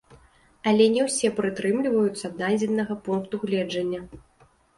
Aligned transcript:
Але 0.69 0.87
не 0.95 1.01
ўсе 1.07 1.29
прытрымліваюцца 1.39 2.33
дадзенага 2.41 2.93
пункту 3.05 3.43
гледжання. 3.45 4.01